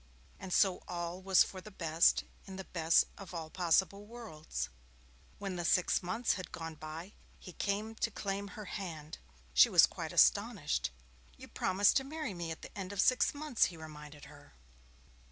[0.39, 4.67] And so all was for the best in the best of all possible worlds.
[5.37, 9.19] When the six months had gone by, he came to claim her hand.
[9.53, 10.89] She was quite astonished.
[11.37, 14.55] 'You promised to marry me at the end of six months,' he reminded her.